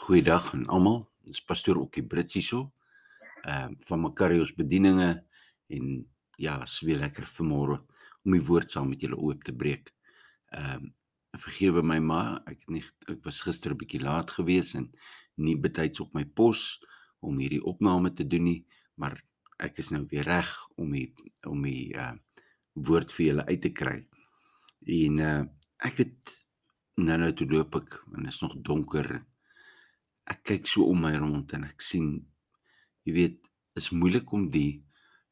[0.00, 1.02] Goeiedag aan almal.
[1.28, 2.70] Dis pastoor Okkie Brits hierso.
[3.44, 5.26] Ehm van Makarios Bedieninge
[5.68, 5.90] en
[6.40, 7.76] ja, is weer lekker vanmôre
[8.24, 9.92] om die woord saam met julle oop te breek.
[10.56, 10.88] Ehm
[11.44, 12.82] vergewe my maar, ek nie
[13.12, 14.88] ek was gister 'n bietjie laat gewees en
[15.36, 16.80] nie betyds op my pos
[17.20, 18.64] om hierdie opname te doen nie,
[18.96, 19.20] maar
[19.58, 21.12] ek is nou weer reg om die
[21.44, 22.16] om die uh
[22.72, 23.98] woord vir julle uit te kry.
[24.86, 25.44] En uh
[25.84, 26.38] ek het
[26.96, 29.26] nou nou toe loop ek en is nog donker
[30.30, 32.12] ek kyk so om my rond en ek sien
[33.06, 33.38] jy weet
[33.78, 34.82] is moeilik om die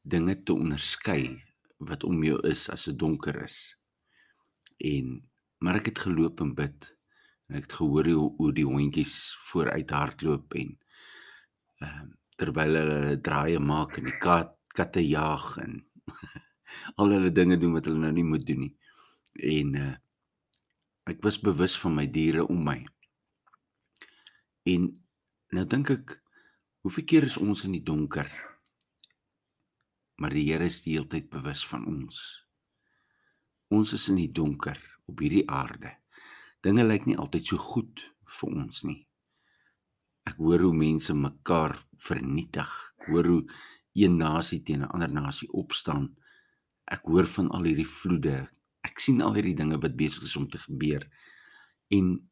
[0.01, 1.37] dinge te onderskei
[1.89, 3.75] wat om jou is as dit donker is.
[4.79, 5.19] En
[5.59, 6.87] maar ek het geloop en bid
[7.49, 9.15] en ek het gehoor hoe, hoe die hondjies
[9.49, 10.73] vooruit hardloop en
[11.83, 12.07] ehm uh,
[12.39, 15.73] terwyl hulle draaie maak en die kat katte jag en
[17.01, 18.75] al hulle dinge doen wat hulle nou nie moet doen nie.
[19.57, 19.95] En uh
[21.09, 22.77] ek was bewus van my diere om my.
[24.67, 24.89] En
[25.55, 26.17] nou dink ek
[26.83, 28.29] hoeveel keer is ons in die donker?
[30.19, 32.19] Maar die Here is die hele tyd bewus van ons.
[33.71, 35.93] Ons is in die donker op hierdie aarde.
[36.65, 38.03] Dinge lyk nie altyd so goed
[38.39, 38.99] vir ons nie.
[40.27, 42.69] Ek hoor hoe mense mekaar vernietig.
[42.99, 43.43] Ek hoor hoe
[43.97, 46.15] een nasie teen 'n ander nasie opstaan.
[46.85, 48.49] Ek hoor van al hierdie vloede.
[48.83, 51.07] Ek sien al hierdie dinge wat besig is om te gebeur.
[51.89, 52.29] En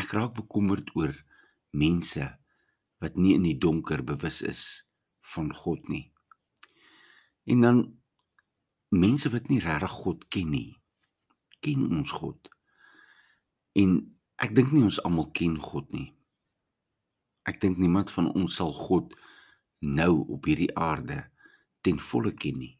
[0.00, 1.14] ek raak bekommerd oor
[1.76, 2.24] mense
[3.02, 4.62] wat nie in die donker bewus is
[5.34, 6.06] van God nie.
[7.46, 7.80] En dan
[8.88, 10.76] mense wat nie regtig God ken nie.
[11.60, 12.50] Ken ons God?
[13.76, 13.98] En
[14.42, 16.10] ek dink nie ons almal ken God nie.
[17.46, 19.14] Ek dink niemand van ons sal God
[19.84, 21.22] nou op hierdie aarde
[21.86, 22.74] ten volle ken nie.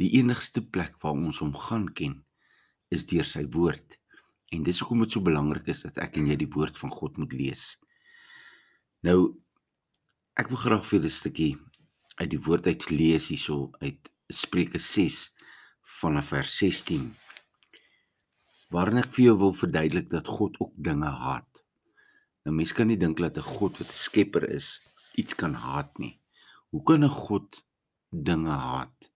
[0.00, 2.20] Die enigste plek waar ons hom gaan ken
[2.92, 3.98] is deur sy woord.
[4.54, 7.18] En dis hoekom dit so belangrik is dat ek en jy die woord van God
[7.18, 7.64] moet lees.
[9.02, 9.34] Nou
[10.36, 11.54] ek wil graag vir 'n stukkie
[12.20, 15.32] uit die woord uit lees hierso uit Spreuke 6
[16.00, 17.14] vanaf vers 16.
[18.70, 21.62] Waarin ek vir jou wil verduidelik dat God ook dinge haat.
[22.44, 24.80] Nou mense kan nie dink dat 'n God wat 'n skepper is,
[25.14, 26.20] iets kan haat nie.
[26.70, 27.64] Hoe kan 'n God
[28.10, 29.10] dinge haat?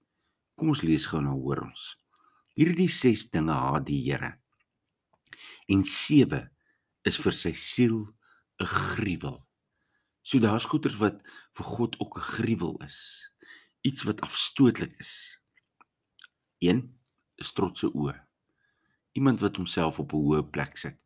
[0.56, 1.97] Kom ons lees gou nou hoor ons.
[2.54, 4.40] Hierdie 6 dinge haat die Here.
[5.70, 6.42] En 7
[7.06, 7.98] is vir sy siel
[8.60, 9.38] 'n gruwel.
[10.22, 11.22] So daar's goeters wat
[11.56, 12.98] vir God ook 'n gruwel is.
[13.80, 15.38] Iets wat afstootlik is.
[16.59, 16.98] 1
[17.36, 18.26] is trotse oë.
[19.12, 20.98] Iemand wat homself op 'n hoë plek sit.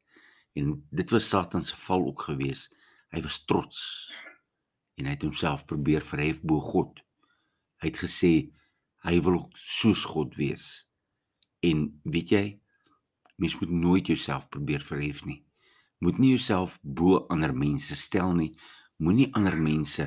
[0.52, 2.72] En dit was Satan se val ook gewees.
[3.10, 4.10] Hy was trots
[4.94, 7.00] en hy het homself probeer verhef bo God.
[7.82, 8.52] Hy het gesê
[9.04, 10.88] hy wil ook soos God wees.
[11.60, 12.60] En weet jy,
[13.40, 15.42] mens moet nooit jouself probeer verhef nie.
[15.98, 18.52] Moet nie jouself bo ander mense stel nie.
[18.96, 20.06] Moenie ander mense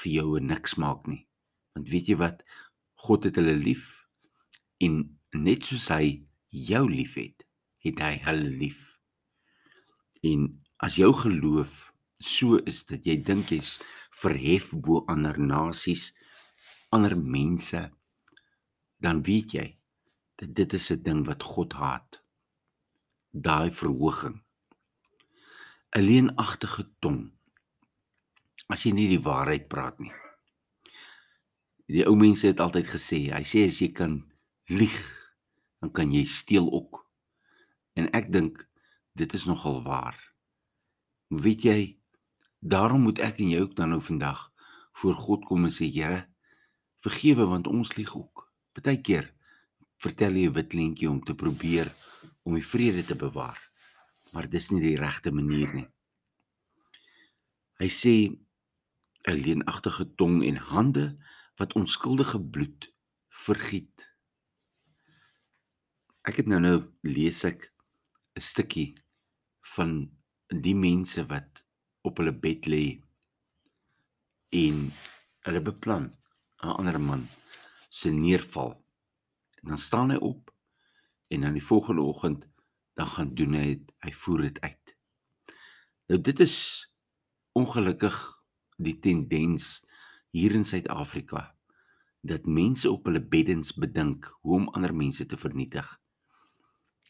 [0.00, 1.24] vir jou niks maak nie.
[1.74, 2.42] Want weet jy wat?
[3.06, 4.04] God het hulle lief
[4.84, 5.02] en
[5.34, 7.46] net soos hy jou liefhet,
[7.82, 8.94] het hy hulle lief.
[10.22, 10.46] En
[10.84, 11.90] as jou geloof
[12.22, 13.76] so is dat jy dink jy's
[14.14, 16.12] verhef bo ander nasies,
[16.94, 17.82] ander mense,
[19.02, 19.66] dan weet jy
[20.40, 22.23] dat dit is 'n ding wat God haat.
[23.34, 24.44] Daai verhoging.
[25.90, 27.32] 'n Leenagtige tong.
[28.70, 30.12] As jy nie die waarheid praat nie.
[31.90, 34.22] Die ou mense het altyd gesê, hy sê as jy kan
[34.70, 34.94] lieg,
[35.82, 37.02] dan kan jy steel ook.
[37.98, 38.62] En ek dink
[39.18, 40.14] dit is nogal waar.
[41.26, 41.98] Weet jy,
[42.62, 44.46] daarom moet ek en jy ook dan nou vandag
[45.02, 46.30] voor God kom en sê, Here,
[47.02, 48.46] vergewe want ons lieg ook.
[48.78, 49.34] Partykeer
[49.98, 51.90] vertel jy 'n wit lentjie om te probeer
[52.44, 53.58] om die vrede te bewaar.
[54.32, 55.88] Maar dis nie die regte manier nie.
[57.80, 58.14] Hy sê
[59.26, 61.16] 'n leenagtige tong en hande
[61.58, 62.92] wat onskuldige bloed
[63.28, 64.10] vergiet.
[66.24, 67.72] Ek het nou nou lees ek
[68.36, 68.94] 'n stukkie
[69.74, 70.10] van
[70.48, 71.64] die mense wat
[72.02, 73.00] op hulle bed lê
[74.52, 74.92] en
[75.46, 76.12] hulle beplan
[76.62, 77.28] 'n ander man
[77.88, 78.72] se neerval.
[79.62, 80.53] En dan staan hy op
[81.34, 82.48] en dan die volgende oggend
[82.94, 84.94] dan gaan doen hy het, hy voer dit uit.
[86.06, 86.56] Nou dit is
[87.58, 88.16] ongelukkig
[88.76, 89.82] die tendens
[90.34, 91.48] hier in Suid-Afrika
[92.24, 95.88] dat mense op hulle beddens bedink hoe om ander mense te vernietig.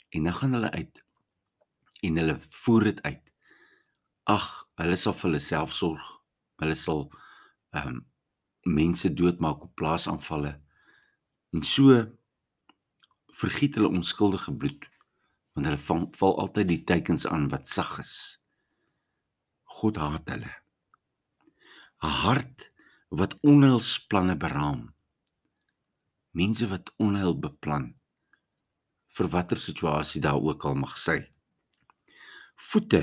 [0.09, 1.05] En dan gaan hulle uit
[2.05, 3.31] en hulle voer dit uit.
[4.25, 4.49] Ag,
[4.81, 6.05] hulle sal vir hulle self sorg.
[6.63, 7.07] Hulle sal
[7.77, 8.03] ehm um,
[8.65, 10.55] mense doodmaak op plaasaanvalle.
[11.53, 11.93] En so
[13.41, 14.91] vergiet hulle onskuldige bloed
[15.55, 18.15] want hulle val, val altyd die teikens aan wat sag is.
[19.79, 20.51] God haat hulle.
[22.03, 22.71] 'n Hart
[23.09, 24.89] wat onheilsplanne beraam.
[26.35, 27.93] Mense wat onheil beplan
[29.15, 31.21] vir watter situasie daar ook al mag sy.
[32.69, 33.03] Voete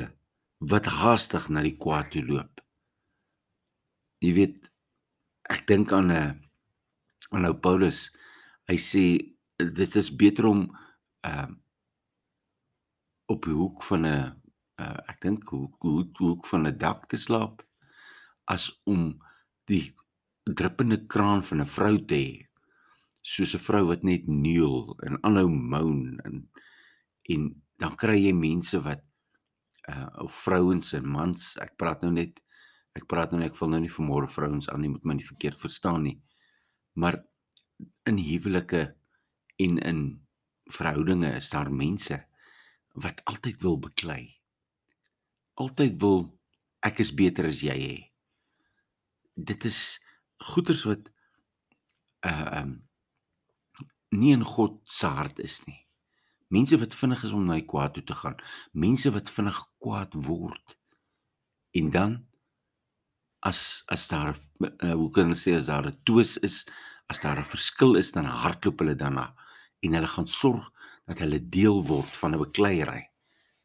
[0.72, 2.60] wat haastig na die kwaad toe loop.
[4.22, 4.69] Jy weet
[5.50, 6.42] ek dink aan 'n
[7.31, 8.12] aan nou Paulus.
[8.68, 9.04] Hy sê
[9.69, 10.68] dit is beter om
[11.22, 11.58] ehm uh,
[13.31, 14.42] op die hoek van 'n
[14.81, 17.63] uh, ek dink hoek, hoek hoek van 'n dak te slaap
[18.46, 19.22] as om
[19.69, 19.96] die
[20.44, 22.31] druppende kraan van 'n vrou te hê
[23.22, 26.50] soos 'n vrou wat net neel en aanhou moan en
[27.34, 27.42] en
[27.78, 29.04] dan kry jy mense wat
[29.90, 32.42] uh vrouens en mans ek praat nou net
[32.98, 35.31] ek praat nou net ek wil nou nie vanmôre vrouens aan nie moet my nie
[35.34, 36.18] verkeerd verstaan nie
[36.94, 37.24] maar
[38.10, 38.81] in huwelike
[39.63, 40.02] en in
[40.72, 42.19] verhoudinge is daar mense
[43.06, 44.24] wat altyd wil beklei
[45.63, 46.24] altyd wil
[46.88, 47.98] ek is beter as jy hê
[49.36, 49.81] dit is
[50.54, 51.12] goeters wat
[52.28, 52.80] uh um
[54.12, 55.80] nie in God se hart is nie.
[56.52, 58.36] Mense wat vinnig is om na die kwaad toe te gaan,
[58.75, 60.75] mense wat vinnig kwaad word.
[61.80, 62.18] En dan
[63.48, 66.66] as as daar uh, hoe kan ons sê as daar 'n twis is,
[67.08, 69.34] as daar 'n verskil is, dan hardloop hulle daarna
[69.81, 70.69] en hulle gaan sorg
[71.10, 73.04] dat hulle deel word van 'n bekleierery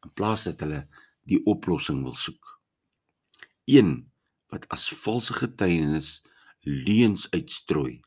[0.05, 0.87] in plaas dat hulle
[1.27, 2.61] die oplossing wil soek.
[3.65, 4.11] Een
[4.51, 6.21] wat as valse getuienis
[6.63, 8.01] leuns uitstrooi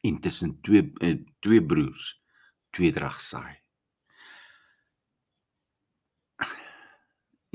[0.00, 2.20] en tussen twee uh, twee broers
[2.70, 3.56] tweedrag saai.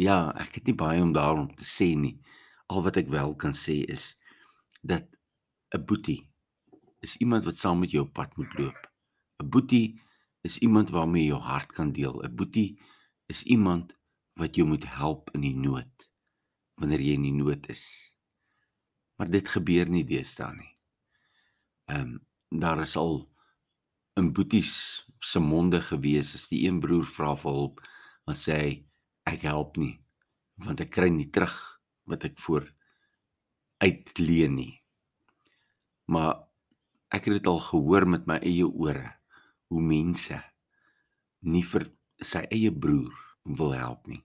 [0.02, 2.18] Ja, ek het nie baie om daarom te sê nie.
[2.74, 4.18] Al wat ek wel kan sê is
[4.82, 5.06] dat
[5.76, 6.28] 'n boetie
[7.00, 8.91] is iemand wat saam met jou pad moet loop.
[9.42, 10.00] 'n Boetie
[10.42, 12.22] is iemand waarmee jy jou hart kan deel.
[12.24, 12.80] 'n Boetie
[13.28, 13.98] is iemand
[14.34, 16.10] wat jou moet help in die nood
[16.76, 18.14] wanneer jy in die nood is.
[19.18, 20.74] Maar dit gebeur nie deesdae nie.
[21.86, 22.20] Ehm um,
[22.52, 23.32] daar is al
[24.20, 27.82] in boeties se monde gewees as die een broer vra vir hulp
[28.28, 28.72] dan sê hy
[29.32, 29.94] ek help nie
[30.66, 31.56] want ek kry nie terug
[32.12, 32.68] wat ek voor
[33.86, 34.74] uitleen nie
[36.12, 36.44] maar
[37.16, 39.08] ek het dit al gehoor met my eie ore
[39.72, 40.38] hoe mense
[41.42, 41.88] nie vir
[42.22, 43.16] sy eie broer
[43.58, 44.22] wil help nie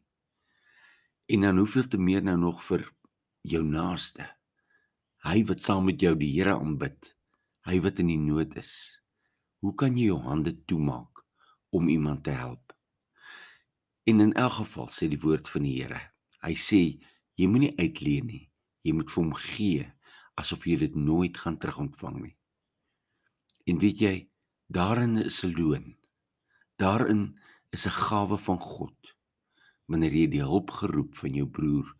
[1.32, 2.86] en dan hoeveel te meer nou nog vir
[3.46, 4.26] jou naaste
[5.26, 7.16] hy wat saam met jou die Here aanbid
[7.66, 8.72] hy wat in die nood is.
[9.58, 11.24] Hoe kan jy jou hande toemaak
[11.74, 12.74] om iemand te help?
[14.06, 15.98] En in elk geval sê die woord van die Here,
[16.46, 16.80] hy sê
[17.36, 18.44] jy moenie uitleen nie.
[18.86, 19.88] Jy moet vir hom gee
[20.38, 22.34] asof jy dit nooit gaan terugontvang nie.
[23.66, 24.14] En weet jy,
[24.66, 25.96] daarin is 'n loon.
[26.76, 27.38] Daarin
[27.70, 29.16] is 'n gawe van God.
[29.86, 31.96] Wanneer jy die hulp geroep van jou broer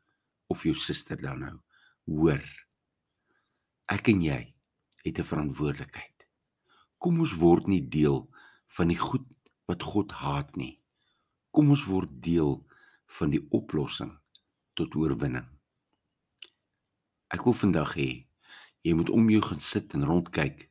[0.46, 1.60] of jou suster dan nou
[2.04, 2.44] hoor.
[3.86, 4.54] Ek en jy
[5.02, 6.26] het 'n verantwoordelikheid.
[6.98, 8.30] Kom ons word nie deel
[8.66, 9.26] van die goed
[9.66, 10.80] wat God haat nie.
[11.50, 12.66] Kom ons word deel
[13.06, 14.18] van die oplossing
[14.74, 15.46] tot oorwinning.
[17.28, 18.26] Ek wil vandag hê
[18.86, 20.68] jy moet om jou gaan sit en rondkyk.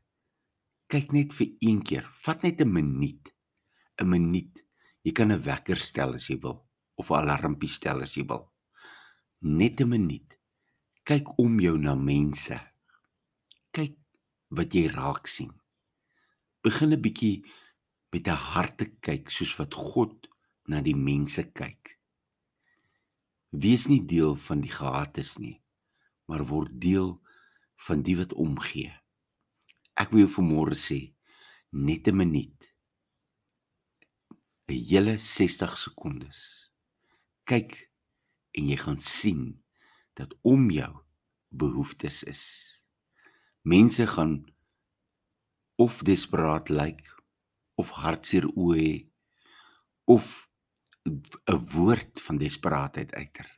[0.87, 3.33] Kyk net vir een keer, vat net 'n minuut.
[3.99, 4.63] 'n Minuut.
[5.03, 6.65] Jy kan 'n wekker stel as jy wil
[6.95, 8.51] of 'n alarmpie stel as jy wil.
[9.41, 10.37] Net 'n minuut.
[11.03, 12.59] Kyk om jou na mense.
[13.71, 13.97] Kyk
[14.49, 15.53] wat jy raak sien.
[16.61, 17.45] Begin 'n bietjie
[18.11, 20.27] met 'n hart te kyk soos wat God
[20.67, 21.99] na die mense kyk.
[23.49, 25.61] Wees nie deel van die gehaates nie,
[26.27, 27.21] maar word deel
[27.75, 28.93] van die wat omgee.
[29.95, 31.15] Ek wil jou vanmôre sê,
[31.71, 32.59] net 'n minuut.
[34.67, 36.39] 'n hele 60 sekondes.
[37.45, 37.91] Kyk
[38.57, 39.63] en jy gaan sien
[40.13, 40.93] dat om jou
[41.49, 42.43] behoeftes is
[43.65, 44.45] mense gaan
[45.75, 47.07] of desperaat lyk
[47.81, 48.93] of hartseer oë hê
[50.05, 50.49] of
[51.05, 53.49] 'n woord van desperaatheid uiter.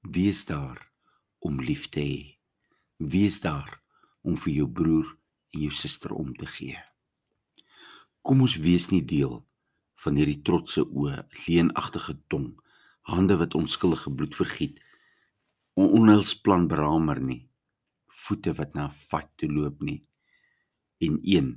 [0.00, 0.92] Wees daar
[1.38, 2.40] om lief te hê.
[2.96, 3.83] Wees daar
[4.24, 5.14] om vir jou broer
[5.54, 6.78] en jou suster om te gee.
[8.24, 9.42] Kom ons wees nie deel
[10.04, 12.54] van hierdie trotse oë, leenagtige tong,
[13.08, 14.80] hande wat onskuldige bloed vergiet,
[15.76, 17.42] onheilsplan beramer nie
[18.14, 20.00] voete wat na vat toe loop nie
[21.04, 21.50] en een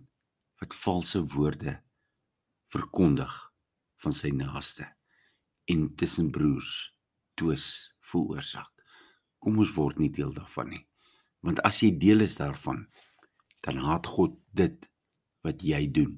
[0.61, 1.75] wat valse woorde
[2.73, 3.33] verkondig
[4.03, 4.87] van sy naaste
[5.71, 6.71] en tussen broers
[7.37, 7.67] twis
[8.09, 8.71] veroorsaak.
[9.37, 10.83] Kom ons word nie deel daarvan nie.
[11.45, 12.85] Want as jy deel is daarvan,
[13.65, 14.89] dan haat God dit
[15.45, 16.15] wat jy doen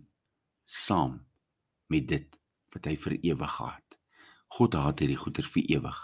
[0.63, 1.19] saam
[1.89, 2.39] met dit
[2.73, 3.97] wat hy vir ewig haat.
[4.53, 5.99] God haat hierdie goeder vir ewig.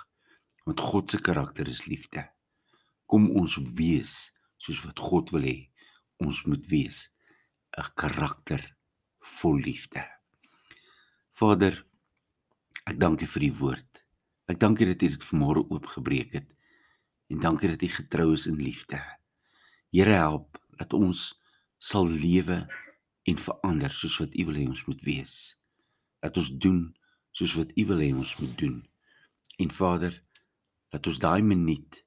[0.65, 2.25] Want God se karakter is liefde.
[3.05, 4.15] Kom ons wees
[4.57, 5.57] soos wat God wil hê
[6.23, 7.09] ons moet wees.
[7.77, 8.61] 'n Karakter
[9.19, 10.03] vol liefde.
[11.35, 11.75] Vader,
[12.87, 14.03] ek dank U vir die woord.
[14.47, 16.55] Ek dank U dat U dit vanmôre oopgebreek het.
[17.27, 18.99] En dankie dat U getrou is in liefde.
[19.89, 21.41] Here help dat ons
[21.77, 22.65] sal lewe
[23.23, 25.35] en verander soos wat U wil hê ons moet wees.
[26.19, 26.81] Dat ons doen
[27.31, 28.77] soos wat U wil hê ons moet doen.
[29.57, 30.23] En Vader,
[30.89, 32.05] dat ons daai minuut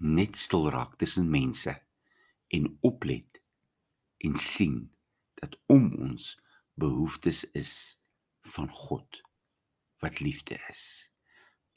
[0.00, 1.74] net stil raak tussen mense
[2.48, 3.42] en oplet
[4.24, 4.78] en sien
[5.40, 6.32] dat om ons
[6.80, 7.74] behoeftes is
[8.54, 9.20] van God
[10.00, 11.10] wat liefde is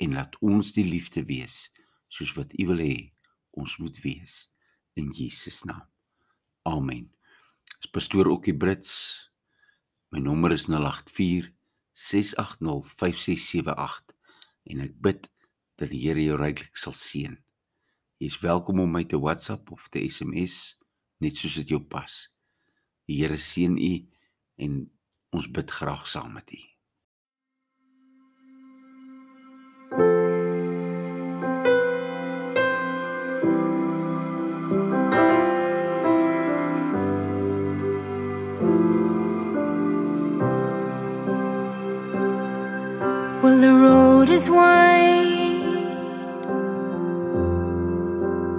[0.01, 1.67] en laat ons die liefde wees
[2.13, 2.96] soos wat U wil hê
[3.58, 4.46] ons moet wees
[5.00, 5.86] in Jesus naam.
[6.70, 7.10] Amen.
[7.82, 8.93] Dis pastoor Okkie Brits.
[10.13, 11.50] My nommer is 084
[11.98, 14.13] 680 5678
[14.70, 15.25] en ek bid
[15.82, 17.34] dat die Here jou ryklik sal seën.
[18.22, 20.77] Jy is welkom om my te WhatsApp of te SMS
[21.24, 22.13] net soos dit jou pas.
[23.10, 23.93] Die Here seën u
[24.62, 24.84] en
[25.34, 26.62] ons bid graag saam met u.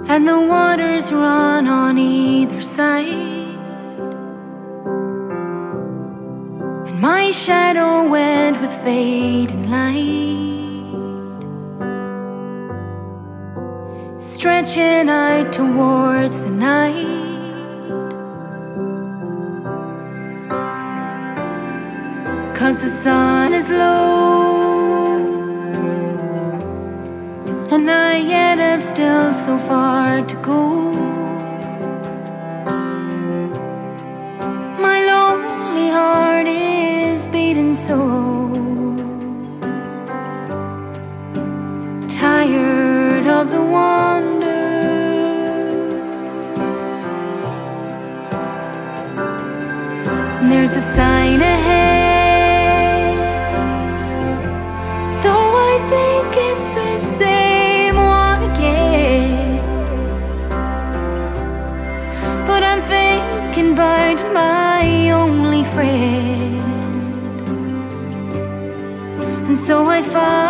[0.07, 3.07] and the waters run on either side.
[6.87, 11.41] And my shadow went with fading light,
[14.21, 17.23] stretching out towards the night.
[22.55, 24.15] Cause the sun is low
[27.75, 30.64] And I yet have still so far to go
[64.21, 67.47] about my only friend,
[69.47, 70.44] and so I find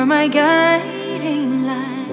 [0.00, 2.08] You're my guiding light.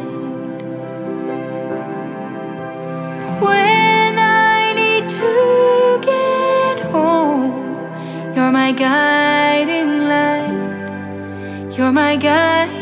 [3.39, 7.53] When I need to get home,
[8.35, 11.77] you're my guiding light.
[11.77, 12.76] You're my guiding.